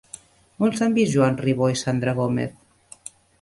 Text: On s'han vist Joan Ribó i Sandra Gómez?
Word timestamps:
On 0.67 0.71
s'han 0.79 0.95
vist 0.95 1.13
Joan 1.15 1.37
Ribó 1.43 1.69
i 1.75 1.77
Sandra 1.83 2.15
Gómez? 2.21 2.59